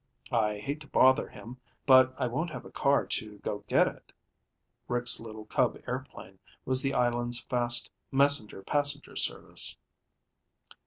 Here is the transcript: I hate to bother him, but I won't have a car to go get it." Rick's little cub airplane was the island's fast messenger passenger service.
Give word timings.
I 0.33 0.57
hate 0.57 0.81
to 0.81 0.87
bother 0.87 1.29
him, 1.29 1.59
but 1.85 2.15
I 2.17 2.25
won't 2.25 2.49
have 2.49 2.65
a 2.65 2.71
car 2.71 3.05
to 3.05 3.37
go 3.37 3.59
get 3.67 3.87
it." 3.87 4.11
Rick's 4.87 5.19
little 5.19 5.45
cub 5.45 5.77
airplane 5.87 6.39
was 6.65 6.81
the 6.81 6.95
island's 6.95 7.41
fast 7.41 7.91
messenger 8.11 8.63
passenger 8.63 9.15
service. 9.15 9.77